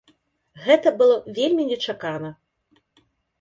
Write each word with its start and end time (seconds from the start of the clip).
Гэта 0.67 0.93
было 1.01 1.17
вельмі 1.37 1.67
нечакана. 1.73 2.33